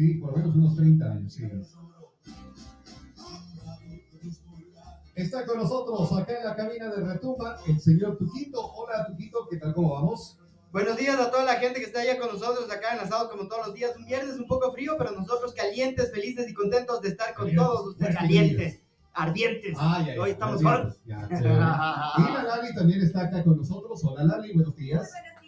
Sí, 0.00 0.14
por 0.14 0.30
lo 0.30 0.38
menos 0.38 0.56
unos 0.56 0.76
30 0.76 1.04
años, 1.04 1.34
sí. 1.34 1.44
Está 5.14 5.44
con 5.44 5.58
nosotros 5.58 6.10
acá 6.12 6.38
en 6.38 6.44
la 6.46 6.56
cabina 6.56 6.88
de 6.88 7.04
Retumba 7.04 7.58
el 7.66 7.78
señor 7.78 8.16
Tuquito. 8.16 8.64
Hola 8.64 9.06
Tuquito, 9.08 9.46
¿qué 9.50 9.58
tal? 9.58 9.74
¿Cómo 9.74 9.92
vamos? 9.92 10.38
Buenos 10.72 10.96
días 10.96 11.20
a 11.20 11.30
toda 11.30 11.44
la 11.44 11.56
gente 11.56 11.80
que 11.80 11.84
está 11.84 12.00
allá 12.00 12.18
con 12.18 12.28
nosotros 12.32 12.70
acá 12.70 12.94
enlazados 12.94 13.30
como 13.30 13.46
todos 13.46 13.66
los 13.66 13.74
días. 13.74 13.94
Un 13.94 14.06
viernes 14.06 14.36
un 14.38 14.46
poco 14.46 14.72
frío, 14.72 14.94
pero 14.96 15.10
nosotros 15.10 15.52
calientes, 15.52 16.10
felices 16.10 16.48
y 16.48 16.54
contentos 16.54 17.02
de 17.02 17.08
estar 17.10 17.34
con 17.34 17.48
Calientes. 17.48 17.66
todos 17.66 17.86
ustedes. 17.88 18.16
Calientes, 18.16 18.80
ardientes. 19.12 19.76
Ah, 19.78 20.02
ya, 20.06 20.14
ya, 20.14 20.22
Hoy 20.22 20.30
estamos 20.30 20.62
ya, 20.62 20.80
con... 20.82 20.96
ya, 21.04 21.28
chévere. 21.28 21.54
Y 22.16 22.32
la 22.32 22.42
Lali 22.44 22.74
también 22.74 23.02
está 23.02 23.24
acá 23.24 23.44
con 23.44 23.58
nosotros. 23.58 24.02
Hola 24.04 24.24
Lali, 24.24 24.54
buenos 24.54 24.74
Muy 24.74 24.82
días. 24.82 25.10
buenos 25.12 25.12
días 25.12 25.39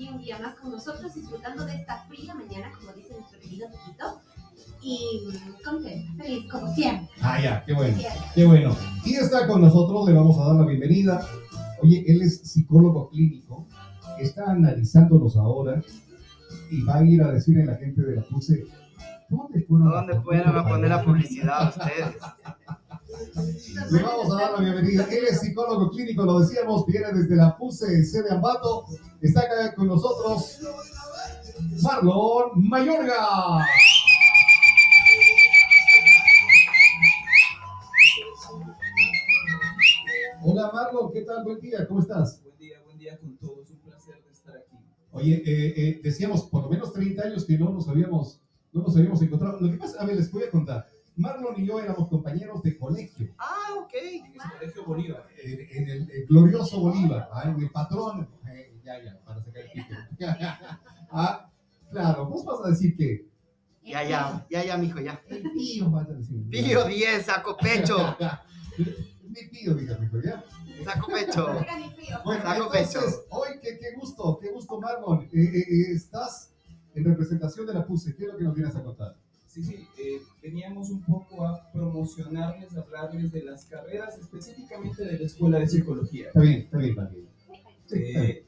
aquí 0.00 0.08
un 0.08 0.18
día 0.18 0.38
más 0.38 0.54
con 0.54 0.72
nosotros, 0.72 1.14
disfrutando 1.14 1.64
de 1.66 1.74
esta 1.74 2.04
fría 2.08 2.34
mañana, 2.34 2.72
como 2.78 2.92
dice 2.92 3.14
nuestro 3.14 3.38
querido 3.38 3.68
Tiquito. 3.68 4.20
Y 4.82 5.20
mm, 5.26 5.62
contenta, 5.62 6.22
feliz, 6.22 6.50
como 6.50 6.74
siempre. 6.74 7.08
Ah, 7.20 7.38
ya, 7.42 7.64
qué 7.64 7.74
bueno. 7.74 7.98
siempre. 7.98 8.20
Qué 8.34 8.44
bueno. 8.46 8.76
Y 9.04 9.14
está 9.14 9.46
con 9.46 9.60
nosotros, 9.60 10.08
le 10.08 10.14
vamos 10.14 10.38
a 10.38 10.46
dar 10.46 10.56
la 10.56 10.66
bienvenida. 10.66 11.20
Oye, 11.82 12.04
él 12.06 12.22
es 12.22 12.40
psicólogo 12.40 13.10
clínico, 13.10 13.66
está 14.18 14.50
analizándonos 14.50 15.36
ahora 15.36 15.82
y 16.70 16.82
va 16.82 16.96
a 16.96 17.04
ir 17.04 17.22
a 17.22 17.32
decirle 17.32 17.64
a 17.64 17.66
la 17.66 17.76
gente 17.76 18.02
de 18.02 18.16
la 18.16 18.22
PUSE, 18.22 18.64
¿dónde 19.28 19.62
fueron, 19.62 19.88
a 19.88 19.96
¿Dónde 19.96 20.20
fueron 20.20 20.56
a 20.56 20.66
poner 20.66 20.88
la 20.88 21.04
publicidad 21.04 21.68
ustedes? 21.68 22.16
Le 23.90 24.02
vamos 24.02 24.30
a 24.32 24.36
dar 24.36 24.52
la 24.52 24.60
bienvenida. 24.60 25.06
Él 25.10 25.24
es 25.30 25.40
psicólogo 25.40 25.90
clínico, 25.90 26.24
lo 26.24 26.40
decíamos, 26.40 26.84
viene 26.86 27.12
desde 27.12 27.36
la 27.36 27.56
PUSE, 27.56 28.04
sede 28.04 28.30
Ambato. 28.30 28.84
Está 29.20 29.40
acá 29.40 29.74
con 29.74 29.86
nosotros 29.88 30.60
Marlon 31.82 32.68
Mayorga. 32.68 33.66
Hola 40.42 40.70
Marlon, 40.72 41.12
¿qué 41.12 41.22
tal? 41.22 41.44
Buen 41.44 41.60
día, 41.60 41.86
¿cómo 41.86 42.00
estás? 42.00 42.42
Buen 42.42 42.58
día, 42.58 42.80
buen 42.84 42.98
día 42.98 43.18
con 43.18 43.36
todos. 43.38 43.70
Un 43.70 43.78
placer 43.78 44.22
de 44.22 44.30
estar 44.30 44.56
aquí. 44.56 44.76
Oye, 45.12 45.42
eh, 45.46 45.74
eh, 45.76 46.00
decíamos 46.02 46.42
por 46.42 46.64
lo 46.64 46.68
menos 46.68 46.92
30 46.92 47.22
años 47.22 47.44
que 47.44 47.58
no 47.58 47.70
nos 47.70 47.88
habíamos, 47.88 48.40
no 48.72 48.82
nos 48.82 48.96
habíamos 48.96 49.22
encontrado. 49.22 49.60
Lo 49.60 49.70
que 49.70 49.78
pasa, 49.78 50.00
a 50.00 50.06
ver, 50.06 50.16
les 50.16 50.30
voy 50.30 50.44
a 50.44 50.50
contar. 50.50 50.86
Marlon 51.20 51.54
y 51.60 51.66
yo 51.66 51.78
éramos 51.80 52.08
compañeros 52.08 52.62
de 52.62 52.76
colegio 52.78 53.28
Ah, 53.38 53.74
ok. 53.78 53.92
En 53.94 54.24
el 54.32 54.50
Colegio 54.58 54.84
Bolívar. 54.84 55.26
en, 55.42 55.60
en 55.70 55.88
el, 55.90 56.10
el 56.10 56.26
glorioso 56.26 56.80
Bolívar, 56.80 57.28
¿ah? 57.32 57.44
en 57.48 57.60
el 57.60 57.70
patrón. 57.70 58.28
eh, 58.48 58.74
ya, 58.84 59.02
ya, 59.02 59.20
para 59.24 59.42
sacar 59.44 59.62
el 59.62 59.72
título. 59.72 60.00
ah, 61.12 61.50
claro, 61.90 62.26
vos 62.26 62.44
vas 62.44 62.60
a 62.64 62.70
decir 62.70 62.96
que 62.96 63.26
Ya, 63.84 64.02
ya, 64.04 64.46
ya, 64.50 64.64
ya, 64.64 64.76
mijo, 64.76 65.00
ya. 65.00 65.22
el 65.28 65.42
tío 65.52 65.90
vas 65.90 66.08
a 66.08 66.12
decir. 66.14 66.48
Pío 66.50 66.84
10, 66.84 67.24
saco 67.24 67.56
pecho. 67.56 67.96
Mi 69.28 69.48
tío, 69.48 69.74
dígame, 69.74 70.10
¿ya? 70.24 70.42
Saco 70.84 71.12
pecho. 71.12 71.46
Bueno, 72.24 72.42
Saco 72.42 72.74
entonces, 72.74 72.94
pecho. 72.94 73.24
hoy, 73.30 73.48
qué, 73.62 73.78
qué 73.78 73.92
gusto, 73.94 74.38
qué 74.40 74.50
gusto, 74.50 74.80
Marlon. 74.80 75.22
Eh, 75.24 75.28
eh, 75.34 75.58
eh, 75.58 75.92
estás 75.94 76.52
en 76.94 77.04
representación 77.04 77.66
de 77.66 77.74
la 77.74 77.86
PUSE. 77.86 78.16
¿Qué 78.16 78.24
es 78.24 78.28
lo 78.32 78.36
que 78.38 78.44
nos 78.44 78.54
vienes 78.54 78.74
a 78.74 78.82
contar? 78.82 79.14
Sí, 79.46 79.62
sí, 79.62 79.86
eh, 79.98 80.20
un 80.88 81.02
poco 81.02 81.46
a 81.46 81.70
promocionarles, 81.72 82.74
a 82.74 82.80
hablarles 82.80 83.30
de 83.32 83.42
las 83.42 83.66
carreras, 83.66 84.16
específicamente 84.16 85.04
de 85.04 85.18
la 85.18 85.26
Escuela 85.26 85.58
de 85.58 85.68
Psicología. 85.68 86.28
Está 86.28 86.40
bien, 86.40 86.60
está 86.60 86.78
bien, 86.78 86.94
bien. 86.94 87.28
Eh, 87.92 88.46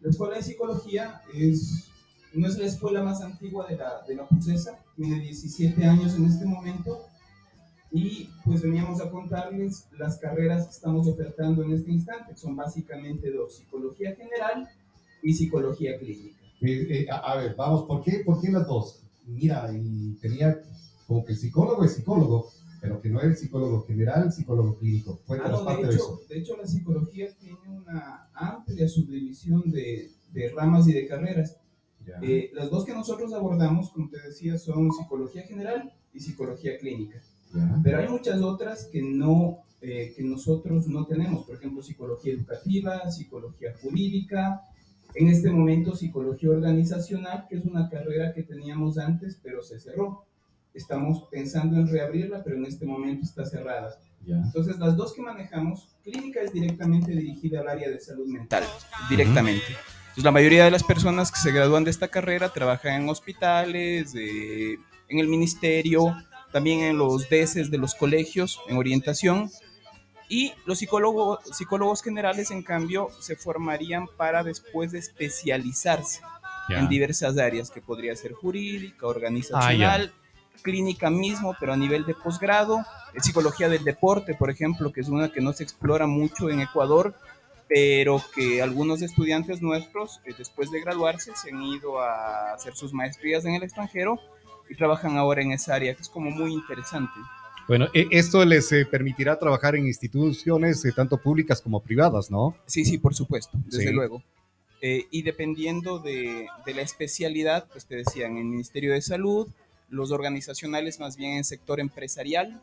la 0.00 0.10
Escuela 0.10 0.36
de 0.36 0.42
Psicología 0.42 1.20
es, 1.34 1.90
no 2.32 2.46
es 2.46 2.58
la 2.58 2.66
escuela 2.66 3.02
más 3.02 3.20
antigua 3.20 3.66
de 3.68 3.76
la, 3.76 4.02
de 4.08 4.14
la 4.14 4.26
PUCESA, 4.26 4.78
tiene 4.96 5.20
17 5.20 5.84
años 5.84 6.14
en 6.14 6.24
este 6.24 6.46
momento, 6.46 7.06
y 7.90 8.28
pues 8.44 8.62
veníamos 8.62 9.00
a 9.00 9.10
contarles 9.10 9.86
las 9.98 10.18
carreras 10.18 10.64
que 10.64 10.70
estamos 10.72 11.06
ofertando 11.06 11.62
en 11.62 11.72
este 11.72 11.92
instante, 11.92 12.32
que 12.32 12.38
son 12.38 12.56
básicamente 12.56 13.30
dos, 13.30 13.56
Psicología 13.56 14.16
General 14.16 14.68
y 15.22 15.32
Psicología 15.32 15.98
Clínica. 15.98 16.40
Eh, 16.60 16.86
eh, 16.90 17.06
a, 17.10 17.32
a 17.32 17.36
ver, 17.36 17.54
vamos, 17.54 17.84
¿por 17.84 18.02
qué, 18.02 18.22
¿por 18.24 18.40
qué 18.40 18.50
las 18.50 18.66
dos? 18.66 19.04
Mira, 19.26 19.70
y 19.72 20.14
tenía 20.20 20.60
como 21.06 21.24
que 21.24 21.32
el 21.32 21.38
psicólogo 21.38 21.84
es 21.84 21.94
psicólogo, 21.94 22.50
pero 22.80 23.00
que 23.00 23.08
no 23.08 23.20
es 23.20 23.40
psicólogo 23.40 23.82
general, 23.86 24.32
psicólogo 24.32 24.78
clínico. 24.78 25.18
Ah, 25.22 25.24
Cuéntanos 25.26 25.60
no, 25.60 25.66
parte 25.66 25.82
de, 25.82 25.88
de 25.88 25.94
hecho, 25.94 26.04
eso. 26.04 26.20
de 26.28 26.38
hecho, 26.38 26.56
la 26.56 26.66
psicología 26.66 27.28
tiene 27.38 27.58
una 27.68 28.28
amplia 28.34 28.88
subdivisión 28.88 29.70
de, 29.70 30.10
de 30.32 30.48
ramas 30.50 30.86
y 30.88 30.92
de 30.92 31.06
carreras. 31.06 31.56
Eh, 32.22 32.50
las 32.52 32.70
dos 32.70 32.84
que 32.84 32.92
nosotros 32.92 33.32
abordamos, 33.32 33.90
como 33.90 34.10
te 34.10 34.20
decía, 34.20 34.58
son 34.58 34.92
psicología 34.92 35.42
general 35.42 35.92
y 36.12 36.20
psicología 36.20 36.78
clínica. 36.78 37.22
Ya. 37.54 37.80
Pero 37.82 37.98
hay 37.98 38.08
muchas 38.08 38.42
otras 38.42 38.86
que, 38.92 39.00
no, 39.00 39.58
eh, 39.80 40.12
que 40.14 40.22
nosotros 40.22 40.86
no 40.88 41.06
tenemos, 41.06 41.46
por 41.46 41.56
ejemplo, 41.56 41.82
psicología 41.82 42.34
educativa, 42.34 43.10
psicología 43.10 43.74
jurídica, 43.80 44.60
en 45.14 45.28
este 45.28 45.50
momento 45.50 45.94
psicología 45.94 46.50
organizacional, 46.50 47.46
que 47.48 47.56
es 47.56 47.64
una 47.64 47.88
carrera 47.88 48.34
que 48.34 48.42
teníamos 48.42 48.98
antes, 48.98 49.38
pero 49.42 49.62
se 49.62 49.78
cerró. 49.78 50.24
Estamos 50.74 51.28
pensando 51.30 51.76
en 51.76 51.88
reabrirla, 51.88 52.42
pero 52.42 52.56
en 52.56 52.66
este 52.66 52.84
momento 52.84 53.24
está 53.24 53.46
cerrada. 53.46 53.96
Ya. 54.26 54.36
Entonces, 54.36 54.78
las 54.78 54.96
dos 54.96 55.14
que 55.14 55.22
manejamos, 55.22 55.96
clínica 56.02 56.40
es 56.40 56.52
directamente 56.52 57.12
dirigida 57.12 57.60
al 57.60 57.68
área 57.68 57.88
de 57.88 58.00
salud 58.00 58.26
mental, 58.26 58.64
directamente. 59.08 59.64
Entonces, 59.68 60.24
la 60.24 60.30
mayoría 60.32 60.64
de 60.64 60.70
las 60.70 60.82
personas 60.82 61.30
que 61.30 61.38
se 61.38 61.52
gradúan 61.52 61.84
de 61.84 61.90
esta 61.90 62.08
carrera 62.08 62.52
trabajan 62.52 63.02
en 63.02 63.08
hospitales, 63.08 64.14
eh, 64.16 64.78
en 65.08 65.18
el 65.18 65.28
ministerio, 65.28 66.16
también 66.52 66.80
en 66.80 66.98
los 66.98 67.28
DECES 67.28 67.70
de 67.70 67.78
los 67.78 67.94
colegios, 67.94 68.60
en 68.68 68.76
orientación. 68.76 69.50
Y 70.28 70.52
los 70.66 70.78
psicólogos, 70.78 71.40
psicólogos 71.52 72.02
generales, 72.02 72.50
en 72.50 72.62
cambio, 72.62 73.08
se 73.20 73.36
formarían 73.36 74.06
para 74.16 74.42
después 74.42 74.92
de 74.92 74.98
especializarse 75.00 76.20
en 76.68 76.88
diversas 76.88 77.36
áreas, 77.36 77.70
que 77.70 77.82
podría 77.82 78.16
ser 78.16 78.32
jurídica, 78.32 79.06
organizacional, 79.06 80.12
clínica 80.62 81.10
mismo, 81.10 81.54
pero 81.60 81.72
a 81.72 81.76
nivel 81.76 82.04
de 82.06 82.14
posgrado, 82.14 82.80
eh, 83.14 83.20
psicología 83.20 83.68
del 83.68 83.84
deporte, 83.84 84.34
por 84.34 84.50
ejemplo, 84.50 84.92
que 84.92 85.00
es 85.00 85.08
una 85.08 85.30
que 85.30 85.40
no 85.40 85.52
se 85.52 85.62
explora 85.62 86.06
mucho 86.06 86.48
en 86.50 86.60
Ecuador, 86.60 87.14
pero 87.68 88.22
que 88.34 88.62
algunos 88.62 89.02
estudiantes 89.02 89.62
nuestros, 89.62 90.20
eh, 90.24 90.34
después 90.36 90.70
de 90.70 90.80
graduarse, 90.80 91.32
se 91.34 91.50
han 91.50 91.62
ido 91.62 91.98
a 92.00 92.52
hacer 92.54 92.74
sus 92.74 92.92
maestrías 92.92 93.44
en 93.44 93.54
el 93.54 93.62
extranjero 93.62 94.18
y 94.68 94.74
trabajan 94.76 95.16
ahora 95.16 95.42
en 95.42 95.52
esa 95.52 95.74
área, 95.74 95.94
que 95.94 96.02
es 96.02 96.08
como 96.08 96.30
muy 96.30 96.52
interesante. 96.52 97.12
Bueno, 97.66 97.86
e- 97.94 98.08
esto 98.10 98.44
les 98.44 98.70
eh, 98.72 98.84
permitirá 98.84 99.38
trabajar 99.38 99.74
en 99.76 99.86
instituciones 99.86 100.82
tanto 100.94 101.16
públicas 101.16 101.62
como 101.62 101.80
privadas, 101.80 102.30
¿no? 102.30 102.54
Sí, 102.66 102.84
sí, 102.84 102.98
por 102.98 103.14
supuesto, 103.14 103.58
desde 103.66 103.88
Sí. 103.88 103.92
luego. 103.92 104.22
Eh, 104.82 105.06
y 105.10 105.22
dependiendo 105.22 105.98
de, 105.98 106.46
de 106.66 106.74
la 106.74 106.82
especialidad, 106.82 107.66
pues 107.72 107.86
te 107.86 107.96
decían, 107.96 108.32
en 108.32 108.38
el 108.38 108.44
Ministerio 108.44 108.92
de 108.92 109.00
Salud, 109.00 109.48
los 109.94 110.10
organizacionales 110.10 111.00
más 111.00 111.16
bien 111.16 111.32
en 111.38 111.44
sector 111.44 111.80
empresarial, 111.80 112.60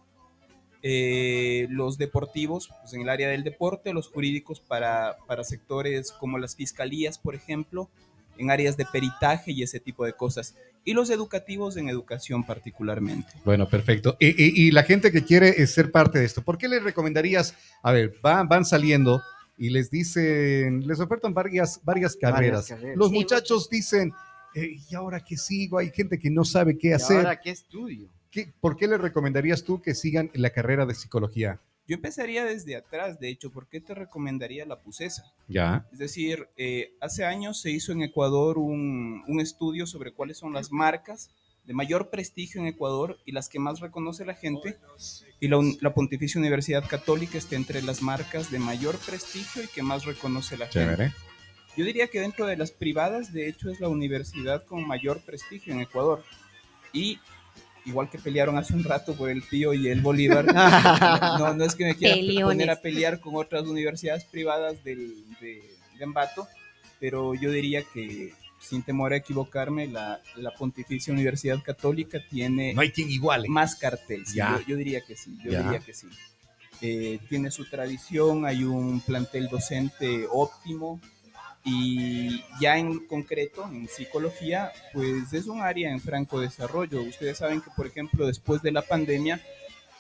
eh, 0.84 1.68
los 1.70 1.98
deportivos 1.98 2.70
pues 2.82 2.94
en 2.94 3.02
el 3.02 3.10
área 3.10 3.30
del 3.30 3.44
deporte, 3.44 3.94
los 3.94 4.08
jurídicos 4.08 4.60
para, 4.60 5.16
para 5.28 5.44
sectores 5.44 6.12
como 6.12 6.38
las 6.40 6.56
fiscalías, 6.56 7.18
por 7.20 7.36
ejemplo, 7.36 7.90
en 8.38 8.50
áreas 8.50 8.78
de 8.78 8.86
peritaje 8.86 9.52
y 9.52 9.62
ese 9.62 9.80
tipo 9.80 10.06
de 10.06 10.14
cosas, 10.14 10.56
y 10.84 10.94
los 10.94 11.12
educativos 11.12 11.78
en 11.78 11.90
educación 11.90 12.44
particularmente. 12.44 13.28
Bueno, 13.46 13.70
perfecto. 13.70 14.18
Y, 14.20 14.30
y- 14.30 14.68
y 14.68 14.72
la 14.72 14.82
gente 14.84 15.12
que 15.12 15.24
quiere 15.24 15.50
eh, 15.62 15.68
ser 15.68 15.92
parte 15.92 16.18
de 16.18 16.26
esto, 16.26 16.42
¿por 16.42 16.58
qué 16.58 16.68
les 16.68 16.82
recomendarías? 16.82 17.54
A 17.84 17.92
ver, 17.92 18.16
van, 18.24 18.48
van 18.48 18.66
saliendo 18.66 19.22
y 19.60 19.70
les 19.70 19.92
dicen, 19.92 20.88
les 20.88 21.00
ofertan 21.00 21.36
varias, 21.36 21.80
varias 21.84 22.16
carreras. 22.16 22.68
carreras. 22.70 22.98
Los 22.98 23.10
Sí, 23.10 23.14
muchachos 23.16 23.70
dicen, 23.70 24.12
eh, 24.56 24.78
¿y 24.90 24.96
ahora 24.96 25.20
qué 25.24 25.38
sigo? 25.38 25.78
Hay 25.78 25.92
gente 25.92 26.20
que 26.20 26.30
no 26.30 26.44
sabe 26.46 26.78
qué 26.78 26.90
¿Y 26.90 26.94
hacer. 26.94 27.18
ahora 27.18 27.40
qué 27.40 27.52
estudio? 27.52 28.10
¿Qué- 28.30 28.52
¿Por 28.62 28.78
qué 28.78 28.88
les 28.88 29.00
recomendarías 29.02 29.64
tú 29.64 29.82
que 29.82 29.94
sigan 29.96 30.32
la 30.34 30.50
carrera 30.52 30.86
de 30.86 30.94
psicología? 30.96 31.60
Yo 31.88 31.96
empezaría 31.96 32.46
desde 32.46 32.76
atrás, 32.78 33.20
de 33.20 33.28
hecho, 33.30 33.52
¿por 33.52 33.68
qué 33.68 33.82
te 33.82 33.94
recomendaría 33.94 34.66
la 34.66 34.80
PUCESA? 34.80 35.24
Ya. 35.50 35.86
Es 35.92 36.00
decir, 36.00 36.48
eh, 36.56 36.94
hace 37.02 37.26
años 37.26 37.60
se 37.60 37.72
hizo 37.72 37.92
en 37.92 38.02
Ecuador 38.04 38.58
un, 38.58 39.24
un 39.28 39.40
estudio 39.42 39.86
sobre 39.86 40.14
cuáles 40.14 40.38
son 40.38 40.54
las 40.54 40.72
marcas 40.72 41.30
de 41.66 41.74
mayor 41.74 42.10
prestigio 42.10 42.62
en 42.62 42.68
Ecuador 42.68 43.18
y 43.26 43.34
las 43.34 43.50
que 43.50 43.60
más 43.60 43.82
reconoce 43.82 44.26
la 44.26 44.36
gente. 44.36 44.78
Y 45.40 45.48
la, 45.48 45.94
Pontificia 45.94 46.40
Universidad 46.40 46.88
Católica 46.88 47.38
está 47.38 47.56
entre 47.56 47.82
las 47.82 48.02
marcas 48.02 48.52
de 48.52 48.60
mayor 48.60 48.98
prestigio 49.00 49.64
y 49.64 49.68
que 49.68 49.84
más 49.84 50.06
reconoce 50.06 50.58
la 50.58 50.68
gente. 50.68 51.14
Yo 51.78 51.86
diría 51.86 52.08
que 52.08 52.20
dentro 52.20 52.46
de 52.46 52.58
las 52.58 52.72
privadas, 52.72 53.32
de 53.34 53.48
hecho, 53.48 53.70
es 53.70 53.80
la 53.80 53.88
universidad 53.88 54.64
con 54.66 54.86
mayor 54.86 55.22
prestigio 55.22 55.74
en 55.74 55.82
Ecuador. 55.82 56.24
Y 56.94 57.18
igual 57.86 58.10
que 58.10 58.20
pelearon 58.20 58.58
hace 58.58 58.74
un 58.74 58.84
rato 58.84 59.16
por 59.16 59.30
el 59.30 59.42
Pío 59.42 59.74
y 59.74 59.88
el 59.88 60.02
Bolívar, 60.02 60.46
no, 61.40 61.54
no 61.54 61.64
es 61.66 61.74
que 61.76 61.86
me 61.86 61.96
quiera 61.96 62.16
Peleones. 62.16 62.44
poner 62.44 62.70
a 62.70 62.82
pelear 62.82 63.20
con 63.20 63.36
otras 63.36 63.64
universidades 63.66 64.24
privadas 64.26 64.84
del, 64.84 65.24
de, 65.40 65.64
de 65.98 66.04
Ambato, 66.04 66.48
pero 67.00 67.34
yo 67.34 67.50
diría 67.50 67.84
que, 67.94 68.34
sin 68.60 68.84
temor 68.84 69.14
a 69.14 69.18
equivocarme, 69.18 69.88
la, 69.88 70.22
la 70.36 70.52
Pontificia 70.52 71.12
Universidad 71.14 71.64
Católica 71.64 72.20
tiene 72.30 72.74
No 72.74 72.82
hay 72.82 72.92
quien 72.92 73.10
iguale. 73.10 73.48
más 73.48 73.76
cartel. 73.76 74.26
sí, 74.28 74.36
Ya. 74.36 74.58
Yo, 74.60 74.68
yo 74.68 74.76
diría 74.76 75.02
que 75.02 75.16
sí, 75.16 75.36
yo 75.44 75.52
Ya. 75.52 75.64
diría 75.64 75.80
que 75.80 75.94
sí. 75.94 76.08
Eh, 76.82 77.20
tiene 77.30 77.50
su 77.52 77.66
tradición, 77.70 78.46
hay 78.46 78.64
un 78.64 79.02
plantel 79.02 79.48
docente 79.50 80.26
óptimo 80.30 81.00
y 81.64 82.44
ya 82.60 82.78
en 82.78 83.06
concreto, 83.08 83.68
en 83.72 83.88
psicología, 83.88 84.72
pues 84.94 85.32
es 85.34 85.48
un 85.48 85.62
área 85.62 85.92
en 85.92 86.00
franco 86.00 86.40
desarrollo. 86.40 87.02
Ustedes 87.04 87.38
saben 87.38 87.62
que, 87.62 87.70
por 87.76 87.88
ejemplo, 87.88 88.26
después 88.28 88.62
de 88.62 88.72
la 88.72 88.82
pandemia, 88.82 89.42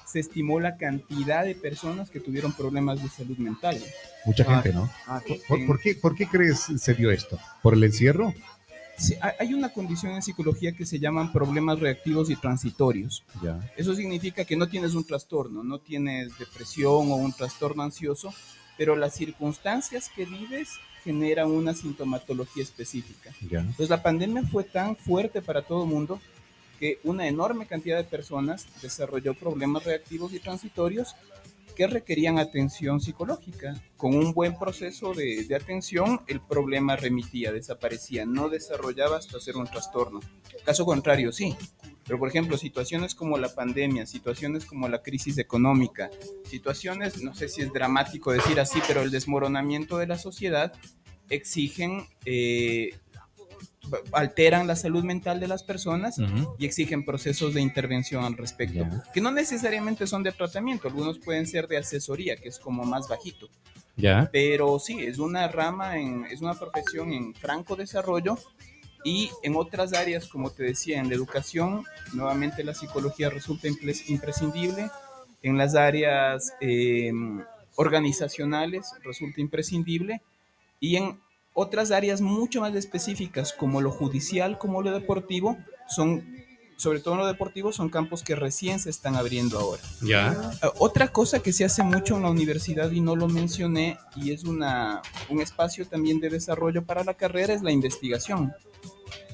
se 0.05 0.19
estimó 0.19 0.59
la 0.59 0.75
cantidad 0.75 1.45
de 1.45 1.55
personas 1.55 2.09
que 2.09 2.19
tuvieron 2.19 2.51
problemas 2.51 3.01
de 3.01 3.07
salud 3.09 3.37
mental. 3.37 3.79
Mucha 4.25 4.43
Ah. 4.47 4.55
gente, 4.55 4.73
¿no? 4.73 4.89
Ah, 5.07 5.21
¿Por, 5.25 5.37
por- 5.47 5.65
por 5.67 5.79
qué, 5.79 5.95
¿Por 5.95 6.15
qué 6.15 6.27
crees 6.27 6.59
se 6.77 6.93
dio 6.93 7.11
esto? 7.11 7.39
¿Por 7.61 7.75
el 7.75 7.83
encierro? 7.83 8.33
Sí, 8.97 9.15
hay- 9.21 9.31
hay 9.39 9.53
una 9.53 9.69
condición 9.69 10.11
en 10.13 10.21
psicología 10.21 10.73
que 10.73 10.85
se 10.85 10.99
llaman 10.99 11.31
problemas 11.31 11.79
reactivos 11.79 12.29
y 12.29 12.35
transitorios. 12.35 13.23
Ya. 13.41 13.57
Eso 13.77 13.95
significa 13.95 14.43
que 14.45 14.55
no 14.57 14.67
tienes 14.67 14.93
un 14.95 15.05
trastorno, 15.05 15.63
no 15.63 15.79
tienes 15.79 16.37
depresión 16.37 17.11
o 17.11 17.15
un 17.15 17.31
trastorno 17.33 17.81
ansioso, 17.81 18.33
pero 18.77 18.95
las 18.95 19.15
circunstancias 19.15 20.09
que 20.15 20.25
vives 20.25 20.69
generan 21.03 21.51
una 21.51 21.73
sintomatología 21.73 22.63
específica. 22.63 23.33
Ya. 23.49 23.59
Entonces 23.59 23.89
la 23.89 24.03
pandemia 24.03 24.43
fue 24.43 24.63
tan 24.63 24.95
fuerte 24.95 25.41
para 25.41 25.61
todo 25.63 25.83
el 25.83 25.89
mundo 25.89 26.21
que 26.79 26.99
una 27.03 27.27
enorme 27.27 27.67
cantidad 27.67 27.97
de 27.97 28.03
personas 28.03 28.67
desarrolló 28.81 29.33
problemas 29.33 29.83
reactivos 29.83 30.33
y 30.33 30.39
transitorios 30.39 31.15
que 31.75 31.87
requerían 31.87 32.37
atención 32.37 32.99
psicológica. 32.99 33.81
Con 33.97 34.15
un 34.15 34.33
buen 34.33 34.57
proceso 34.57 35.13
de, 35.13 35.45
de 35.45 35.55
atención, 35.55 36.21
el 36.27 36.41
problema 36.41 36.95
remitía, 36.95 37.51
desaparecía, 37.51 38.25
no 38.25 38.49
desarrollaba 38.49 39.17
hasta 39.17 39.39
ser 39.39 39.57
un 39.57 39.67
trastorno. 39.67 40.19
Caso 40.65 40.85
contrario, 40.85 41.31
sí. 41.31 41.55
Pero, 42.05 42.17
por 42.19 42.29
ejemplo, 42.29 42.57
situaciones 42.57 43.13
como 43.15 43.37
la 43.37 43.53
pandemia, 43.53 44.05
situaciones 44.05 44.65
como 44.65 44.87
la 44.89 45.01
crisis 45.01 45.37
económica, 45.37 46.09
situaciones, 46.45 47.21
no 47.21 47.33
sé 47.35 47.47
si 47.47 47.61
es 47.61 47.71
dramático 47.71 48.31
decir 48.31 48.59
así, 48.59 48.79
pero 48.87 49.01
el 49.01 49.11
desmoronamiento 49.11 49.97
de 49.97 50.07
la 50.07 50.17
sociedad 50.17 50.73
exigen, 51.29 52.05
eh, 52.25 52.89
alteran 54.13 54.67
la 54.67 54.75
salud 54.75 55.03
mental 55.03 55.39
de 55.39 55.47
las 55.47 55.63
personas 55.63 56.17
Ujú. 56.17 56.55
y 56.57 56.65
exigen 56.65 57.03
procesos 57.05 57.53
de 57.53 57.61
intervención 57.61 58.23
al 58.23 58.37
respecto, 58.37 58.79
Ya. 58.79 59.03
que 59.13 59.21
no 59.21 59.31
necesariamente 59.31 60.07
son 60.07 60.23
de 60.23 60.31
tratamiento, 60.31 60.87
algunos 60.87 61.19
pueden 61.19 61.45
ser 61.47 61.67
de 61.67 61.77
asesoría, 61.77 62.35
que 62.35 62.49
es 62.49 62.59
como 62.59 62.83
más 62.83 63.07
bajito, 63.07 63.49
Ya. 63.97 64.29
pero 64.31 64.79
sí, 64.79 64.99
es 64.99 65.19
una 65.19 65.47
rama, 65.47 65.97
en, 65.97 66.25
es 66.25 66.41
una 66.41 66.53
profesión 66.53 67.11
en 67.11 67.33
franco 67.33 67.75
desarrollo 67.75 68.37
y 69.03 69.29
en 69.43 69.55
otras 69.55 69.93
áreas, 69.93 70.27
como 70.27 70.51
te 70.51 70.63
decía, 70.63 70.99
en 70.99 71.09
la 71.09 71.15
educación, 71.15 71.83
nuevamente 72.13 72.63
la 72.63 72.73
psicología 72.73 73.29
resulta 73.29 73.67
impres- 73.67 74.09
imprescindible, 74.09 74.89
en 75.43 75.57
las 75.57 75.75
áreas 75.75 76.53
eh, 76.61 77.11
organizacionales 77.75 78.91
resulta 79.03 79.41
imprescindible. 79.41 80.21
Y 80.79 80.95
en 80.97 81.19
otras 81.53 81.91
áreas 81.91 82.21
mucho 82.21 82.61
más 82.61 82.75
específicas 82.75 83.53
como 83.53 83.81
lo 83.81 83.91
judicial, 83.91 84.57
como 84.57 84.81
lo 84.81 84.91
deportivo, 84.91 85.57
son, 85.87 86.23
sobre 86.81 86.99
todo 86.99 87.13
en 87.13 87.19
lo 87.19 87.27
deportivo, 87.27 87.71
son 87.71 87.89
campos 87.89 88.23
que 88.23 88.33
recién 88.33 88.79
se 88.79 88.89
están 88.89 89.15
abriendo 89.15 89.59
ahora. 89.59 89.83
Ya. 90.01 90.51
Uh, 90.63 90.67
Otra 90.79 91.09
cosa 91.09 91.39
que 91.39 91.53
se 91.53 91.63
hace 91.63 91.83
mucho 91.83 92.15
en 92.15 92.23
la 92.23 92.31
universidad 92.31 92.89
y 92.89 93.01
no 93.01 93.15
lo 93.15 93.27
mencioné 93.27 93.99
y 94.15 94.31
es 94.31 94.45
una, 94.45 95.03
un 95.29 95.41
espacio 95.41 95.85
también 95.87 96.19
de 96.19 96.29
desarrollo 96.29 96.83
para 96.83 97.03
la 97.03 97.13
carrera 97.13 97.53
es 97.53 97.61
la 97.61 97.71
investigación. 97.71 98.51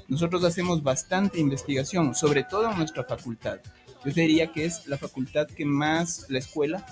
Nosotros 0.09 0.43
hacemos 0.43 0.83
bastante 0.83 1.39
investigación, 1.39 2.15
sobre 2.15 2.43
todo 2.43 2.69
en 2.69 2.77
nuestra 2.77 3.05
facultad. 3.05 3.59
Yo 4.03 4.11
diría 4.11 4.51
que 4.51 4.65
es 4.65 4.85
la 4.85 4.97
facultad 4.97 5.47
que 5.47 5.63
más, 5.63 6.25
la 6.27 6.39
escuela, 6.39 6.85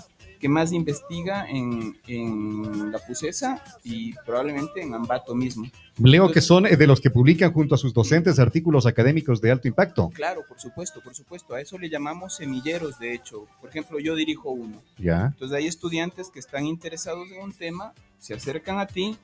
que 0.46 0.50
más 0.50 0.70
investiga 0.70 1.44
en, 1.48 1.98
en 2.06 2.92
la 2.92 3.00
PUCESA 3.00 3.60
y 3.82 4.12
probablemente 4.24 4.80
en 4.80 4.94
Ambato 4.94 5.34
mismo. 5.34 5.66
Leo 5.98 6.30
que 6.30 6.40
son 6.40 6.66
eh, 6.66 6.76
de 6.76 6.86
los 6.86 7.00
que 7.00 7.10
publican 7.10 7.52
junto 7.52 7.74
a 7.74 7.78
sus 7.78 7.92
docentes 7.92 8.38
artículos 8.38 8.86
académicos 8.86 9.40
de 9.40 9.50
alto 9.50 9.66
impacto. 9.66 10.08
Claro, 10.14 10.42
por 10.48 10.60
supuesto, 10.60 11.00
por 11.00 11.16
supuesto. 11.16 11.54
A 11.54 11.60
eso 11.60 11.76
le 11.80 11.90
llamamos 11.90 12.36
semilleros, 12.36 13.00
de 13.00 13.12
hecho. 13.12 13.48
Por 13.60 13.70
ejemplo, 13.70 13.98
yo 13.98 14.14
dirijo 14.14 14.50
uno. 14.50 14.80
Ya. 14.98 15.32
Entonces 15.32 15.56
hay 15.56 15.66
estudiantes 15.66 16.30
que 16.30 16.38
están 16.38 16.64
interesados 16.64 17.28
en 17.32 17.42
un 17.42 17.52
tema, 17.52 17.92
se 18.20 18.34
acercan 18.34 18.78
a 18.78 18.86
ti, 18.86 19.16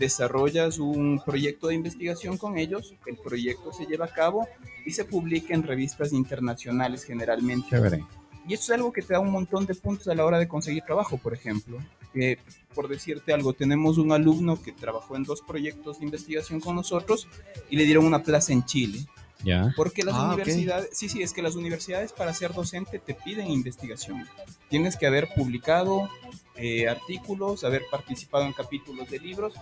desarrollas 0.00 0.80
un 0.80 1.22
proyecto 1.24 1.68
de 1.68 1.76
investigación 1.76 2.38
con 2.38 2.58
ellos, 2.58 2.92
el 3.06 3.16
proyecto 3.18 3.72
se 3.72 3.86
lleva 3.86 4.06
a 4.06 4.12
cabo 4.12 4.48
y 4.84 4.90
se 4.90 5.04
publica 5.04 5.54
en 5.54 5.62
revistas 5.62 6.12
internacionales 6.12 7.04
generalmente. 7.04 7.68
Chévere. 7.70 8.04
Y 8.46 8.54
esto 8.54 8.72
es 8.72 8.78
algo 8.78 8.92
que 8.92 9.02
te 9.02 9.14
da 9.14 9.20
un 9.20 9.30
montón 9.30 9.66
de 9.66 9.74
puntos 9.74 10.08
a 10.08 10.14
la 10.14 10.24
hora 10.24 10.38
de 10.38 10.46
conseguir 10.48 10.82
trabajo, 10.84 11.18
por 11.18 11.34
ejemplo. 11.34 11.78
Eh, 12.14 12.38
por 12.74 12.88
decirte 12.88 13.32
algo, 13.32 13.52
tenemos 13.52 13.98
un 13.98 14.12
alumno 14.12 14.62
que 14.62 14.72
trabajó 14.72 15.16
en 15.16 15.24
dos 15.24 15.42
proyectos 15.42 15.98
de 15.98 16.04
investigación 16.04 16.60
con 16.60 16.76
nosotros 16.76 17.26
y 17.68 17.76
le 17.76 17.84
dieron 17.84 18.06
una 18.06 18.22
plaza 18.22 18.52
en 18.52 18.64
Chile. 18.64 19.00
Ya. 19.44 19.72
Porque 19.76 20.02
las 20.02 20.14
Ah, 20.14 20.28
universidades, 20.28 20.88
sí, 20.92 21.08
sí, 21.10 21.22
es 21.22 21.32
que 21.34 21.42
las 21.42 21.56
universidades 21.56 22.12
para 22.12 22.32
ser 22.32 22.54
docente 22.54 22.98
te 22.98 23.14
piden 23.14 23.48
investigación. 23.50 24.26
Tienes 24.70 24.96
que 24.96 25.06
haber 25.06 25.28
publicado 25.36 26.08
eh, 26.56 26.88
artículos, 26.88 27.62
haber 27.64 27.82
participado 27.90 28.44
en 28.44 28.54
capítulos 28.54 29.10
de 29.10 29.18
libros 29.18 29.52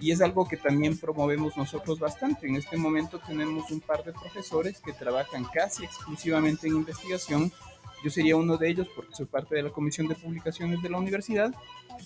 y 0.00 0.12
es 0.12 0.20
algo 0.20 0.46
que 0.46 0.56
también 0.56 0.96
promovemos 0.96 1.56
nosotros 1.56 1.98
bastante. 1.98 2.46
En 2.46 2.54
este 2.56 2.76
momento 2.76 3.18
tenemos 3.26 3.70
un 3.72 3.80
par 3.80 4.04
de 4.04 4.12
profesores 4.12 4.80
que 4.80 4.92
trabajan 4.92 5.44
casi 5.52 5.84
exclusivamente 5.84 6.68
en 6.68 6.76
investigación. 6.76 7.52
Yo 8.04 8.10
sería 8.10 8.36
uno 8.36 8.56
de 8.58 8.68
ellos 8.68 8.86
porque 8.94 9.14
soy 9.14 9.26
parte 9.26 9.54
de 9.56 9.62
la 9.62 9.70
comisión 9.70 10.06
de 10.06 10.14
publicaciones 10.14 10.82
de 10.82 10.90
la 10.90 10.98
universidad 10.98 11.54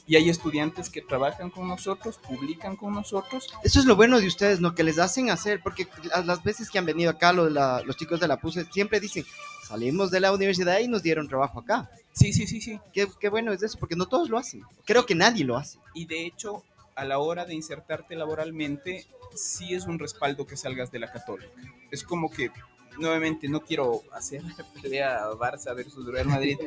y 0.06 0.15
hay 0.17 0.29
estudiantes 0.31 0.89
que 0.91 1.03
trabajan 1.03 1.50
con 1.50 1.67
nosotros, 1.67 2.19
publican 2.19 2.77
con 2.77 2.95
nosotros 2.95 3.49
Eso 3.65 3.81
es 3.81 3.87
lo 3.87 3.97
bueno 3.97 4.21
de 4.21 4.27
ustedes, 4.29 4.61
¿no? 4.61 4.75
Que 4.75 4.85
les 4.85 4.99
hacen 4.99 5.29
hacer, 5.31 5.61
porque 5.62 5.89
las, 6.25 6.43
veces 6.45 6.71
que 6.71 6.79
han 6.79 6.87
venido 6.87 7.11
acá 7.11 7.33
lo 7.33 7.47
de 7.47 7.50
la- 7.50 7.83
los 7.85 7.97
chicos 7.97 8.21
de 8.21 8.29
la 8.29 8.37
PUSE 8.39 8.65
siempre 8.71 9.00
dicen, 9.00 9.25
salimos 9.67 10.11
de 10.11 10.21
la 10.21 10.33
universidad 10.33 10.79
y 10.79 10.89
nos 10.89 11.03
dieron 11.03 11.27
trabajo 11.29 11.59
acá. 11.61 11.91
Sí, 12.12 12.33
sí, 12.33 12.47
sí, 12.47 12.61
sí. 12.61 12.79
Qué, 12.93 13.09
qué 13.21 13.29
bueno 13.29 13.53
es 13.53 13.62
eso, 13.62 13.79
porque 13.79 13.97
no 13.97 14.06
todos 14.06 14.29
lo 14.31 14.39
hacen. 14.39 14.62
Creo 14.85 15.05
que 15.05 15.15
nadie 15.15 15.45
lo 15.45 15.56
hace. 15.56 15.79
y 15.95 16.06
de 16.06 16.25
hecho 16.27 16.62
a 16.95 17.05
la 17.05 17.19
hora 17.19 17.45
de 17.45 17.55
insertarte 17.55 18.17
laboralmente 18.17 19.06
sí 19.35 19.73
es 19.75 19.87
un 19.87 19.99
respaldo 20.00 20.47
que 20.47 20.56
salgas 20.56 20.91
de 20.91 20.99
la 20.99 21.12
católica. 21.12 21.53
Es 21.93 22.03
como 22.03 22.29
que, 22.31 22.50
nuevamente, 22.99 23.49
no 23.49 23.61
quiero 23.61 24.02
hacer 24.12 24.43
la 24.43 24.64
pelea 24.81 25.31
Barça 25.33 25.75
versus 25.75 26.07
Real 26.07 26.26
Madrid, 26.26 26.59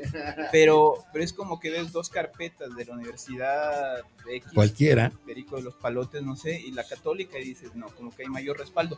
pero, 0.51 0.95
pero 1.11 1.23
es 1.23 1.33
como 1.33 1.59
que 1.59 1.69
ves 1.69 1.91
dos 1.91 2.09
carpetas 2.09 2.75
de 2.75 2.85
la 2.85 2.93
Universidad 2.93 4.03
de 4.25 4.37
X, 4.37 4.51
Cualquiera. 4.53 5.11
Perico 5.25 5.57
de 5.57 5.63
los 5.63 5.75
Palotes, 5.75 6.21
no 6.23 6.35
sé, 6.35 6.59
y 6.59 6.71
la 6.71 6.83
católica 6.83 7.39
y 7.39 7.43
dices, 7.43 7.75
no, 7.75 7.87
como 7.87 8.11
que 8.15 8.23
hay 8.23 8.29
mayor 8.29 8.57
respaldo. 8.57 8.97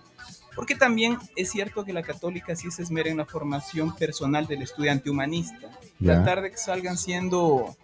Porque 0.56 0.76
también 0.76 1.18
es 1.36 1.52
cierto 1.52 1.84
que 1.86 1.94
la 1.94 2.04
católica 2.04 2.56
sí 2.56 2.72
se 2.72 2.84
esmera 2.84 3.10
en 3.10 3.18
la 3.18 3.26
formación 3.26 3.96
personal 3.96 4.48
del 4.48 4.62
estudiante 4.62 5.10
humanista. 5.10 5.70
Tratar 6.04 6.42
de 6.42 6.52
que 6.52 6.58
salgan 6.58 6.98
siendo 6.98 7.76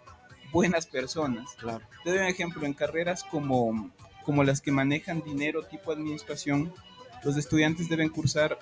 buenas 0.52 0.86
personas. 0.86 1.54
Claro. 1.58 1.84
Te 2.04 2.10
doy 2.10 2.18
un 2.20 2.26
ejemplo, 2.26 2.66
en 2.66 2.74
carreras 2.74 3.24
como, 3.24 3.90
como 4.24 4.44
las 4.44 4.60
que 4.60 4.72
manejan 4.72 5.22
dinero 5.22 5.64
tipo 5.64 5.92
administración, 5.92 6.72
los 7.24 7.36
estudiantes 7.36 7.88
deben 7.88 8.08
cursar 8.08 8.58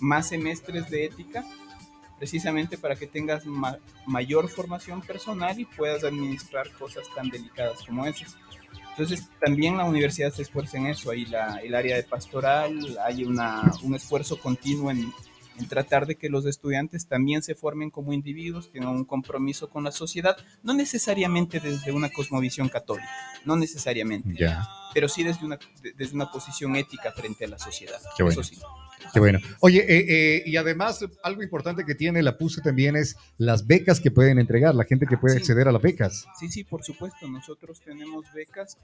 más 0.00 0.28
semestres 0.28 0.88
de 0.90 1.04
ética 1.06 1.44
precisamente 2.18 2.76
para 2.76 2.96
que 2.96 3.06
tengas 3.06 3.46
ma- 3.46 3.78
mayor 4.06 4.48
formación 4.48 5.00
personal 5.02 5.58
y 5.60 5.64
puedas 5.64 6.02
administrar 6.02 6.68
cosas 6.72 7.06
tan 7.14 7.28
delicadas 7.28 7.78
como 7.86 8.04
esas. 8.06 8.36
Entonces, 8.90 9.28
también 9.40 9.76
la 9.76 9.84
universidad 9.84 10.32
se 10.32 10.42
esfuerza 10.42 10.78
en 10.78 10.88
eso, 10.88 11.12
ahí 11.12 11.24
la, 11.26 11.58
el 11.62 11.74
área 11.76 11.94
de 11.94 12.02
pastoral, 12.02 12.98
hay 13.06 13.22
una, 13.24 13.70
un 13.84 13.94
esfuerzo 13.94 14.40
continuo 14.40 14.90
en, 14.90 15.12
en 15.58 15.68
tratar 15.68 16.06
de 16.06 16.14
que 16.16 16.28
los 16.28 16.46
estudiantes 16.46 17.06
también 17.06 17.42
se 17.42 17.54
formen 17.54 17.90
como 17.90 18.12
individuos, 18.12 18.70
tengan 18.72 18.90
un 18.90 19.04
compromiso 19.04 19.68
con 19.68 19.84
la 19.84 19.90
sociedad, 19.92 20.36
no 20.62 20.72
necesariamente 20.74 21.60
desde 21.60 21.92
una 21.92 22.08
cosmovisión 22.10 22.68
católica, 22.68 23.08
no 23.44 23.56
necesariamente, 23.56 24.34
Ya. 24.38 24.66
pero 24.94 25.08
sí 25.08 25.24
desde 25.24 25.44
una, 25.44 25.58
de- 25.82 25.92
desde 25.92 26.14
una 26.14 26.30
posición 26.30 26.76
ética 26.76 27.12
frente 27.12 27.44
a 27.44 27.48
la 27.48 27.58
sociedad. 27.58 27.98
Qué 28.16 28.22
bueno. 28.22 28.40
Eso 28.40 28.54
sí. 28.54 28.60
Qué 29.12 29.20
bueno. 29.20 29.38
Oye, 29.60 29.78
eh, 29.88 30.04
eh, 30.08 30.42
y 30.44 30.56
además 30.56 31.04
algo 31.22 31.42
importante 31.42 31.84
que 31.84 31.94
tiene 31.94 32.20
la 32.22 32.36
PUSE 32.36 32.60
también 32.62 32.96
es 32.96 33.16
las 33.38 33.66
becas 33.66 34.00
que 34.00 34.10
pueden 34.10 34.38
entregar, 34.40 34.74
la 34.74 34.84
gente 34.84 35.06
que 35.06 35.16
puede 35.16 35.34
Sí. 35.36 35.40
acceder 35.40 35.68
a 35.68 35.72
las 35.72 35.80
becas. 35.80 36.26
Sí, 36.38 36.48
sí, 36.48 36.64
por 36.64 36.82
supuesto. 36.84 37.26
Nosotros 37.28 37.80
tenemos 37.80 38.24
becas 38.34 38.76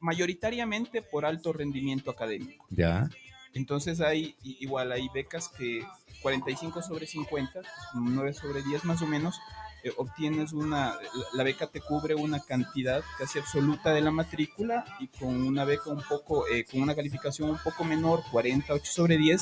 mayoritariamente 0.00 1.02
por 1.02 1.24
alto 1.26 1.52
rendimiento 1.52 2.10
académico. 2.10 2.64
Ya. 2.70 3.08
Entonces 3.54 4.00
hay 4.00 4.36
igual 4.42 4.92
hay 4.92 5.08
becas 5.12 5.48
que 5.48 5.84
45 6.22 6.82
sobre 6.82 7.06
50, 7.06 7.62
9 7.94 8.32
sobre 8.34 8.62
10 8.62 8.84
más 8.84 9.02
o 9.02 9.06
menos, 9.06 9.40
eh, 9.82 9.92
obtienes 9.96 10.52
una, 10.52 10.98
la 11.32 11.42
beca 11.42 11.66
te 11.66 11.80
cubre 11.80 12.14
una 12.14 12.40
cantidad 12.40 13.02
casi 13.18 13.38
absoluta 13.38 13.94
de 13.94 14.02
la 14.02 14.10
matrícula 14.10 14.84
y 15.00 15.08
con 15.08 15.34
una 15.34 15.64
beca 15.64 15.90
un 15.90 16.02
poco, 16.02 16.46
eh, 16.48 16.64
con 16.70 16.82
una 16.82 16.94
calificación 16.94 17.50
un 17.50 17.58
poco 17.58 17.84
menor, 17.84 18.22
48 18.30 18.92
sobre 18.92 19.16
10, 19.16 19.40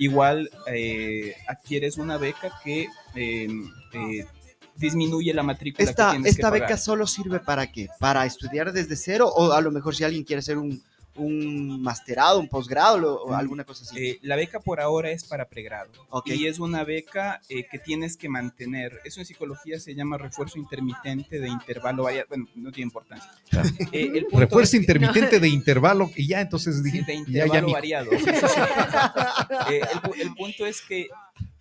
igual 0.00 0.50
eh, 0.66 1.36
adquieres 1.46 1.98
una 1.98 2.16
beca 2.16 2.50
que 2.64 2.88
eh, 3.14 3.48
eh, 3.92 4.26
disminuye 4.74 5.32
la 5.34 5.42
matrícula. 5.42 5.84
que 5.84 5.90
Esta, 5.90 6.18
que 6.20 6.28
esta 6.28 6.50
beca 6.50 6.64
pagar. 6.64 6.78
solo 6.78 7.06
sirve 7.06 7.38
para 7.38 7.70
qué? 7.70 7.88
Para 8.00 8.24
estudiar 8.24 8.72
desde 8.72 8.96
cero 8.96 9.28
o 9.28 9.52
a 9.52 9.60
lo 9.60 9.70
mejor 9.70 9.94
si 9.94 10.04
alguien 10.04 10.24
quiere 10.24 10.40
hacer 10.40 10.56
un, 10.56 10.82
un 11.20 11.82
masterado, 11.82 12.38
un 12.40 12.48
posgrado 12.48 13.22
o 13.22 13.34
alguna 13.34 13.64
cosa 13.64 13.84
así. 13.84 13.98
Eh, 13.98 14.18
la 14.22 14.36
beca 14.36 14.60
por 14.60 14.80
ahora 14.80 15.10
es 15.10 15.24
para 15.24 15.48
pregrado 15.48 15.90
Ok. 16.10 16.28
y 16.28 16.46
es 16.46 16.58
una 16.58 16.84
beca 16.84 17.40
eh, 17.48 17.66
que 17.70 17.78
tienes 17.78 18.16
que 18.16 18.28
mantener. 18.28 19.00
Eso 19.04 19.20
en 19.20 19.26
psicología 19.26 19.78
se 19.78 19.94
llama 19.94 20.18
refuerzo 20.18 20.58
intermitente 20.58 21.38
de 21.40 21.48
intervalo 21.48 22.04
variado. 22.04 22.26
Bueno, 22.28 22.48
no 22.54 22.72
tiene 22.72 22.86
importancia. 22.88 23.30
Claro. 23.50 23.68
Eh, 23.92 24.10
el 24.14 24.22
punto 24.24 24.38
Refuerzo 24.40 24.76
es 24.76 24.80
intermitente 24.82 25.38
de 25.40 25.48
intervalo 25.48 26.10
y 26.16 26.26
ya 26.26 26.40
entonces 26.40 26.82
dije, 26.82 27.02
de 27.06 27.14
intervalo 27.14 27.68
ya, 27.68 27.72
variado. 27.72 28.10
sí, 28.12 28.18
sí, 28.18 28.24
sí. 28.30 28.60
Eh, 29.70 29.80
el, 29.92 30.00
pu- 30.02 30.20
el 30.20 30.34
punto 30.34 30.64
es 30.66 30.80
que 30.80 31.08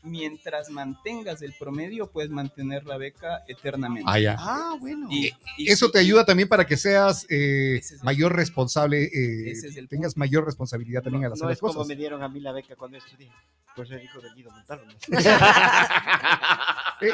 mientras 0.04 0.70
mantengas 0.70 1.42
el 1.42 1.54
promedio, 1.60 2.10
puedes 2.12 2.32
mantener 2.32 2.86
la 2.86 2.98
beca 2.98 3.44
eternamente. 3.48 4.06
Ah, 4.10 4.20
ya. 4.20 4.36
Ah, 4.40 4.76
bueno. 4.80 5.08
Y- 5.12 5.32
y 5.58 5.70
Eso 5.72 5.88
si- 5.88 5.92
te 5.94 6.00
ayuda 6.00 6.26
también 6.26 6.48
para 6.48 6.66
que 6.66 6.78
seas 6.78 7.26
eh, 7.30 7.78
es 7.80 7.92
el- 7.92 8.04
mayor 8.04 8.36
responsable, 8.36 9.04
eh, 9.06 9.52
Ese 9.52 9.68
es 9.68 9.78
el 9.78 9.88
tengas 9.88 10.16
mayor 10.18 10.46
responsabilidad 10.46 11.04
también 11.04 11.26
al 11.26 11.34
hacer 11.34 11.44
no 11.44 11.50
las 11.50 11.58
es 11.58 11.62
como 11.62 11.74
cosas. 11.74 11.88
me 11.88 11.96
dieron 11.96 12.24
a 12.24 12.30
mí 12.30 12.40
la 12.40 12.52
beca 12.52 12.76
cuando 12.76 12.98
estudié. 12.98 13.30
Por 13.76 13.88
ser 13.88 14.04
hijo 14.04 14.20
del 14.20 14.34
Guido 14.36 14.52
Montalvo. 14.52 14.84
¿no? 17.02 17.08
Eh, 17.08 17.14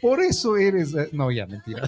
por 0.00 0.20
eso 0.20 0.56
eres... 0.56 0.94
eh, 0.94 1.08
no, 1.12 1.30
ya, 1.30 1.46
mentira. 1.46 1.82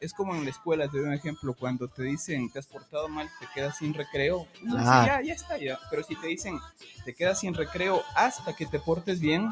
Es, 0.00 0.12
como 0.12 0.34
en 0.34 0.44
la 0.44 0.50
escuela, 0.50 0.88
te 0.88 0.98
doy 0.98 1.06
un 1.08 1.14
ejemplo, 1.14 1.54
cuando 1.54 1.88
te 1.88 2.02
dicen 2.04 2.50
te 2.50 2.58
has 2.58 2.66
portado 2.66 3.08
mal, 3.08 3.28
te 3.40 3.46
quedas 3.54 3.78
sin 3.78 3.92
recreo, 3.94 4.46
dice, 4.62 4.76
Ah. 4.78 5.04
ya, 5.06 5.22
ya 5.22 5.34
está, 5.34 5.58
ya. 5.58 5.78
Pero 5.90 6.02
si 6.04 6.14
te 6.16 6.26
dicen 6.28 6.58
te 7.04 7.14
quedas 7.14 7.40
sin 7.40 7.54
recreo 7.54 8.02
hasta 8.14 8.54
que 8.54 8.66
te 8.66 8.78
portes 8.78 9.20
bien, 9.20 9.48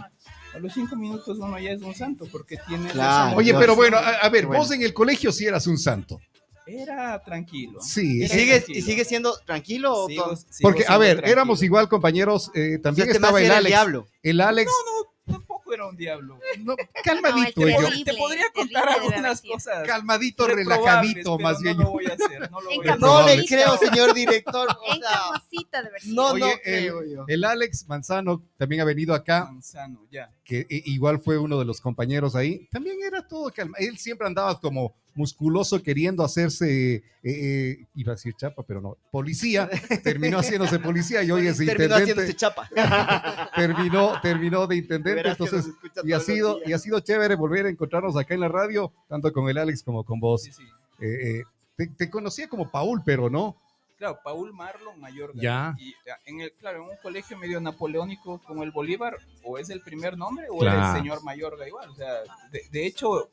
a 0.55 0.59
los 0.59 0.73
cinco 0.73 0.97
minutos 0.97 1.39
uno 1.39 1.59
ya 1.59 1.71
es 1.71 1.83
un 1.83 1.95
santo 1.95 2.27
porque 2.31 2.57
tiene... 2.69 2.91
Claro. 2.91 3.37
Oye, 3.37 3.55
pero 3.55 3.75
bueno, 3.77 3.97
a, 3.99 4.09
a 4.11 4.29
ver, 4.29 4.47
bueno. 4.47 4.63
vos 4.63 4.71
en 4.73 4.83
el 4.83 4.93
colegio 4.95 5.33
sí 5.33 5.47
eras 5.47 5.67
un 5.67 5.79
santo. 5.79 6.21
Era 6.67 7.21
tranquilo. 7.25 7.81
Sí. 7.83 8.23
¿Y 8.23 8.29
sigue, 8.29 8.53
tranquilo. 8.61 8.79
¿Y 8.79 8.83
sigue 8.83 9.05
siendo 9.05 9.37
tranquilo 9.45 10.07
Sigo- 10.07 10.37
sigo 10.37 10.47
Porque, 10.63 10.85
a 10.87 10.99
ver, 10.99 11.17
tranquilo. 11.17 11.33
éramos 11.33 11.63
igual 11.65 11.89
compañeros, 11.89 12.51
eh, 12.55 12.69
O 12.69 12.71
sea, 12.75 12.83
también 12.83 13.11
estaba 13.11 13.41
el 13.41 13.47
el 13.47 13.51
Alex. 13.53 13.67
diablo. 13.69 14.07
El 14.23 14.41
Alex, 14.41 14.71
No, 14.71 14.85
tampoco 14.85 15.00
era 15.81 15.89
un 15.91 15.97
diablo. 15.97 16.39
no, 16.61 16.75
calmadito 17.05 17.63
el 17.67 17.75
terrible, 17.77 18.05
Te 18.05 18.15
podría 18.17 18.45
contar 18.55 18.89
algunas 18.89 19.41
cosas. 19.43 19.87
calmadito, 19.87 20.47
relajadito, 20.47 21.39
más 21.39 21.61
bien. 21.61 21.77
No 21.77 21.85
lo 21.85 21.91
voy 21.91 22.07
a 22.07 22.15
hacer, 22.15 22.51
no 22.51 22.61
lo 22.61 22.67
voy 22.67 22.89
a 22.89 22.93
hacer. 22.93 23.01
No 23.01 23.27
le 23.27 23.47
creo, 23.47 23.77
señor 23.79 24.15
director. 24.15 24.69
o 24.69 24.95
En 24.95 25.01
Camosita 25.01 25.83
de 25.83 25.91
verdad. 25.91 26.07
no, 26.09 26.27
Oye, 26.31 26.41
no 26.41 26.47
el- 26.49 26.61
creo 26.63 27.05
yo. 27.05 27.25
El 27.29 27.45
Alex 27.45 27.87
Manzano 27.89 28.43
también 28.57 28.81
ha 28.83 28.85
venido 28.85 29.15
acá, 29.15 29.45
Manzano, 29.47 30.07
ya. 30.11 30.31
Que 30.51 30.67
igual 30.69 31.21
fue 31.21 31.39
uno 31.39 31.61
de 31.61 31.65
los 31.65 31.81
compañeros 31.81 32.35
ahí. 32.35 32.67
También 32.73 32.97
era 33.07 33.25
todo 33.25 33.53
calma. 33.55 33.77
Él 33.79 33.97
siempre 33.99 34.27
andaba 34.27 34.59
como 34.59 34.97
musculoso 35.15 35.81
queriendo 35.81 36.25
hacerse, 36.25 36.97
eh, 36.97 37.03
eh, 37.23 37.87
iba 37.95 38.13
a 38.13 38.17
decir 38.17 38.35
chapa, 38.35 38.65
pero 38.65 38.81
no, 38.81 38.97
policía. 39.13 39.71
Terminó 40.03 40.39
haciéndose 40.41 40.81
policía 40.81 41.23
y 41.23 41.31
hoy 41.31 41.47
es 41.47 41.59
Terminó 41.59 41.95
haciéndose 41.95 42.33
intendente. 42.33 42.37
chapa. 42.37 43.51
Terminó, 43.55 44.21
terminó 44.21 44.67
de 44.67 44.77
intendente. 44.77 45.29
Entonces, 45.29 45.71
y 46.03 46.13
ha 46.13 46.19
sido, 46.19 46.59
y 46.67 46.73
ha 46.73 46.79
sido 46.81 46.99
chévere 46.99 47.37
volver 47.37 47.67
a 47.67 47.71
encontrarnos 47.71 48.17
acá 48.17 48.35
en 48.35 48.41
la 48.41 48.49
radio, 48.49 48.93
tanto 49.09 49.33
con 49.33 49.49
el 49.49 49.57
Alex 49.57 49.85
como 49.85 50.03
con 50.03 50.19
vos. 50.19 50.43
Sí, 50.43 50.53
sí. 50.53 50.65
Eh, 51.01 51.39
eh, 51.39 51.43
te, 51.77 51.87
te 51.87 52.11
conocía 52.11 52.49
como 52.49 52.69
Paul, 52.69 53.03
pero 53.05 53.31
no. 53.31 53.57
Claro, 54.01 54.19
Paul 54.25 54.53
Marlon 54.55 54.99
Mayor. 54.99 55.31
Ya. 55.35 55.77
Y 55.79 55.95
en 56.25 56.41
el, 56.41 56.53
claro, 56.55 56.83
en 56.85 56.89
un 56.91 56.97
colegio 57.03 57.37
medio 57.37 57.61
napoleónico 57.61 58.41
como 58.47 58.63
el 58.63 58.71
Bolívar, 58.71 59.19
o 59.45 59.59
es 59.59 59.69
el 59.69 59.83
primer 59.83 60.17
nombre 60.17 60.47
o 60.51 60.57
Claro. 60.59 60.79
era 60.79 60.91
el 60.91 60.97
señor 60.97 61.23
Mayorga 61.23 61.69
igual. 61.69 61.91
O 61.91 61.95
sea, 61.95 62.21
de, 62.51 62.63
de 62.71 62.87
hecho, 62.87 63.29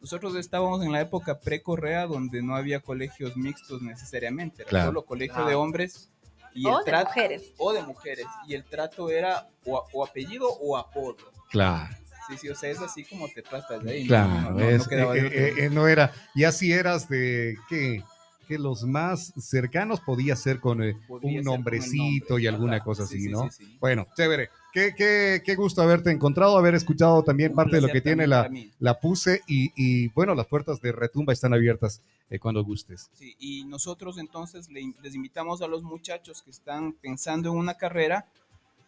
nosotros 0.00 0.34
estábamos 0.34 0.84
en 0.84 0.90
la 0.90 1.00
época 1.00 1.38
pre-Correa 1.38 2.06
donde 2.06 2.42
no 2.42 2.56
había 2.56 2.80
colegios 2.80 3.36
mixtos 3.36 3.80
necesariamente, 3.80 4.62
era 4.62 4.68
Claro. 4.70 4.86
solo 4.86 5.02
colegio 5.04 5.34
Claro. 5.34 5.48
de 5.48 5.54
hombres 5.54 6.10
y 6.54 6.66
O 6.66 6.78
el 6.80 6.84
de 6.84 6.90
trato 6.90 7.08
mujeres. 7.10 7.52
o 7.58 7.72
de 7.72 7.82
mujeres 7.82 8.26
y 8.48 8.54
el 8.54 8.64
trato 8.64 9.10
era 9.10 9.46
o, 9.64 9.86
o 9.92 10.04
apellido 10.04 10.48
o 10.60 10.76
apodo. 10.76 11.16
Claro. 11.50 11.94
Sí, 12.28 12.36
sí, 12.36 12.48
o 12.48 12.54
sea, 12.56 12.68
es 12.70 12.80
así 12.80 13.04
como 13.04 13.26
te 13.28 13.42
tratas 13.42 13.82
de 13.82 13.92
ahí. 13.92 14.02
¿no? 14.02 14.08
Claro, 14.08 14.28
no, 14.28 14.40
no, 14.50 14.50
no 14.58 14.60
es- 14.68 14.88
quedaba 14.88 15.14
de 15.14 15.20
eh, 15.20 15.26
otro. 15.26 15.38
eh, 15.38 15.54
eh, 15.66 15.70
no 15.70 15.86
era. 15.88 16.12
Y 16.34 16.44
así 16.44 16.72
eras 16.72 17.08
de 17.08 17.56
que, 17.70 18.02
que 18.48 18.58
los 18.58 18.82
más 18.84 19.32
cercanos 19.38 20.00
podía 20.00 20.34
ser 20.34 20.58
con 20.58 20.82
eh, 20.82 20.96
Podía 21.06 21.38
un 21.38 21.44
nombrecito 21.44 22.30
nombre, 22.30 22.42
y 22.42 22.46
alguna 22.48 22.76
ajá. 22.76 22.84
cosa 22.84 23.06
Sí, 23.06 23.14
así, 23.16 23.24
sí, 23.26 23.30
¿no? 23.30 23.50
sí, 23.50 23.64
sí. 23.66 23.76
Bueno, 23.78 24.06
chévere. 24.16 24.48
Qué, 24.72 24.94
qué, 24.96 25.42
qué 25.44 25.54
gusto 25.54 25.82
haberte 25.82 26.10
encontrado, 26.10 26.56
haber 26.58 26.74
escuchado 26.74 27.22
también 27.22 27.50
Un 27.50 27.56
parte 27.56 27.76
de 27.76 27.82
lo 27.82 27.88
que 27.88 28.00
tiene 28.00 28.26
la, 28.26 28.50
la 28.80 28.98
PUSE 29.00 29.42
y, 29.46 29.70
y, 29.76 30.08
bueno, 30.08 30.34
las 30.34 30.46
puertas 30.46 30.80
de 30.80 30.92
Retumba 30.92 31.32
están 31.32 31.54
abiertas 31.54 32.02
eh, 32.30 32.38
cuando 32.38 32.64
gustes. 32.64 33.10
Sí, 33.14 33.34
y 33.38 33.64
nosotros 33.64 34.18
entonces 34.18 34.68
le- 34.70 34.94
les 35.02 35.14
invitamos 35.14 35.62
a 35.62 35.68
los 35.68 35.82
muchachos 35.82 36.42
que 36.42 36.50
están 36.50 36.92
pensando 36.94 37.50
en 37.50 37.56
una 37.56 37.74
carrera 37.74 38.26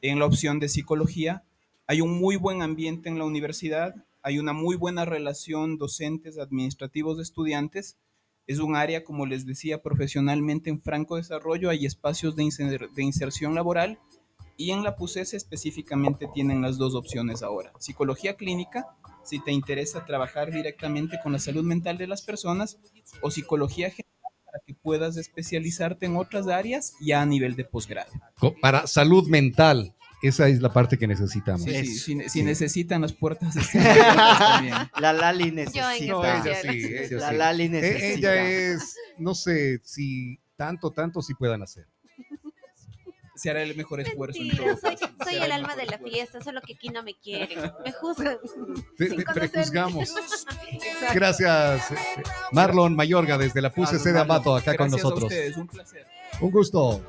en 0.02 0.18
la 0.18 0.26
opción 0.26 0.58
de 0.60 0.68
psicología. 0.68 1.42
Hay 1.86 2.00
un 2.00 2.18
muy 2.18 2.36
buen 2.36 2.62
ambiente 2.62 3.08
en 3.08 3.18
la 3.18 3.24
universidad, 3.24 3.94
hay 4.22 4.38
una 4.38 4.52
muy 4.52 4.76
buena 4.76 5.04
relación 5.06 5.76
docentes, 5.78 6.38
administrativos, 6.38 7.18
estudiantes. 7.18 7.96
Es 8.50 8.58
un 8.58 8.74
área, 8.74 9.04
como 9.04 9.26
les 9.26 9.46
decía, 9.46 9.80
profesionalmente 9.80 10.70
en 10.70 10.82
franco 10.82 11.14
desarrollo, 11.14 11.70
hay 11.70 11.86
espacios 11.86 12.34
de, 12.34 12.42
inser- 12.42 12.90
de 12.92 13.02
inserción 13.04 13.54
laboral 13.54 14.00
y 14.56 14.72
en 14.72 14.82
la 14.82 14.96
PUSES 14.96 15.34
específicamente 15.34 16.26
tienen 16.34 16.60
las 16.60 16.76
dos 16.76 16.96
opciones 16.96 17.44
ahora. 17.44 17.72
Psicología 17.78 18.34
clínica, 18.34 18.86
si 19.22 19.38
te 19.38 19.52
interesa 19.52 20.04
trabajar 20.04 20.50
directamente 20.50 21.16
con 21.22 21.30
la 21.30 21.38
salud 21.38 21.62
mental 21.62 21.96
de 21.96 22.08
las 22.08 22.22
personas, 22.22 22.80
o 23.22 23.30
psicología 23.30 23.90
general 23.90 24.34
para 24.44 24.58
que 24.66 24.74
puedas 24.74 25.16
especializarte 25.16 26.06
en 26.06 26.16
otras 26.16 26.48
áreas 26.48 26.94
ya 27.00 27.22
a 27.22 27.26
nivel 27.26 27.54
de 27.54 27.64
posgrado. 27.64 28.10
Para 28.60 28.88
salud 28.88 29.28
mental, 29.28 29.94
esa 30.22 30.48
es 30.48 30.60
la 30.60 30.72
parte 30.72 30.98
que 30.98 31.06
necesitamos. 31.06 31.62
Sí, 31.62 32.18
si, 32.28 32.42
necesitan 32.42 33.00
las 33.02 33.12
puertas, 33.12 33.54
también. 33.54 34.74
La 35.00 35.12
Lali 35.12 35.50
necesita. 35.50 35.86
No, 36.12 36.24
ella 36.24 36.60
sí, 36.62 36.68
ella 36.68 37.16
La. 37.18 37.32
Lali 37.32 37.64
Eh, 37.64 37.68
necesita. 37.68 38.34
ella 38.34 38.48
es, 38.50 38.96
no 39.18 39.34
sé 39.34 39.80
si 39.84 40.38
tanto, 40.56 40.90
tanto 40.92 41.22
si 41.22 41.34
puedan 41.34 41.62
hacer. 41.62 41.86
Se 43.36 43.48
hará 43.48 43.62
el 43.62 43.74
mejor 43.74 44.00
esfuerzo. 44.02 44.38
en 44.38 44.48
Mentira, 44.48 44.76
todo 44.76 44.96
soy, 44.98 45.08
soy 45.24 45.34
el 45.42 45.50
alma 45.50 45.74
de 45.74 45.86
la 45.86 45.92
esfuerzo. 45.92 46.14
fiesta, 46.14 46.40
solo 46.42 46.60
que 46.60 46.74
aquí 46.74 46.90
no 46.90 47.02
me 47.02 47.14
quieren. 47.14 47.58
Me 47.82 47.90
juzgan. 47.92 48.36
Te, 48.98 49.06
te 49.08 49.24
prejuzgamos. 49.24 50.14
Gracias, 51.14 51.90
eh, 51.90 51.94
Marlon 52.52 52.94
Mayorga, 52.94 53.38
desde 53.38 53.62
la 53.62 53.72
PUSE 53.72 53.92
Claro, 53.92 54.04
C 54.04 54.12
de 54.12 54.20
Ambato, 54.20 54.54
acá 54.54 54.76
con 54.76 54.88
gracias 54.88 55.00
a 55.00 55.08
nosotros. 55.08 55.32
ustedes, 55.32 55.56
un 55.56 55.66
placer. 55.68 56.06
Un 56.42 56.50
gusto. 56.50 57.02